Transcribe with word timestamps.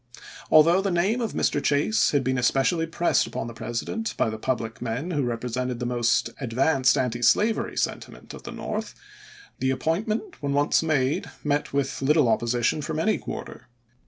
Although 0.49 0.81
the 0.81 0.89
name 0.89 1.21
of 1.21 1.33
Mr. 1.33 1.63
Chase 1.63 2.09
had 2.09 2.23
been 2.23 2.39
especially 2.39 2.87
pressed 2.87 3.27
upon 3.27 3.45
the 3.45 3.53
President 3.53 4.15
by 4.17 4.31
the 4.31 4.39
public 4.39 4.81
men 4.81 5.11
who 5.11 5.21
repre 5.21 5.41
sented 5.41 5.77
the 5.77 5.85
most 5.85 6.31
advanced 6.39 6.97
antislavery 6.97 7.77
sentiment 7.77 8.33
of 8.33 8.41
the 8.41 8.51
North, 8.51 8.95
the 9.59 9.69
appointment 9.69 10.41
when 10.41 10.53
once 10.53 10.81
made 10.81 11.29
met 11.43 11.71
with 11.71 12.01
little 12.01 12.29
opposition 12.29 12.81
from 12.81 12.97
any 12.99 13.19
quarter. 13.19 13.67